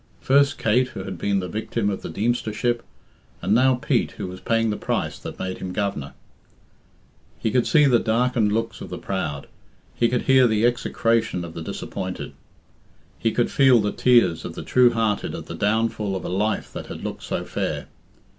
First 0.19 0.57
Kate, 0.57 0.87
who 0.87 1.03
had 1.03 1.19
been 1.19 1.41
the 1.41 1.47
victim 1.47 1.91
of 1.91 2.01
the 2.01 2.09
Deemstership, 2.09 2.81
and 3.39 3.53
now 3.53 3.75
Pete, 3.75 4.13
who 4.13 4.25
was 4.25 4.39
paying 4.39 4.71
the 4.71 4.75
price 4.75 5.19
that 5.19 5.37
made 5.37 5.59
him 5.59 5.73
Governor. 5.73 6.13
He 7.37 7.51
could 7.51 7.67
see 7.67 7.85
the 7.85 7.99
darkened 7.99 8.51
looks 8.51 8.81
of 8.81 8.89
the 8.89 8.97
proud; 8.97 9.45
he 9.93 10.09
could 10.09 10.23
hear 10.23 10.47
the 10.47 10.65
execration 10.65 11.45
of 11.45 11.53
the 11.53 11.61
disappointed; 11.61 12.33
he 13.19 13.29
could 13.31 13.51
feel 13.51 13.79
the 13.79 13.91
tears 13.91 14.43
of 14.43 14.55
the 14.55 14.63
true 14.63 14.89
hearted 14.91 15.35
at 15.35 15.45
the 15.45 15.53
downfall 15.53 16.15
of 16.15 16.25
a 16.25 16.29
life 16.29 16.73
that 16.73 16.87
had 16.87 17.03
looked 17.03 17.21
so 17.21 17.45
fair. 17.45 17.85